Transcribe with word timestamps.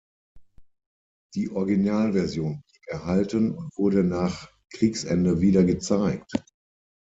Die 1.35 1.51
Originalversion 1.51 2.63
blieb 2.65 2.81
erhalten 2.87 3.51
und 3.53 3.69
wurde 3.77 4.03
nach 4.03 4.49
Kriegsende 4.73 5.41
wieder 5.41 5.63
gezeigt. 5.63 6.33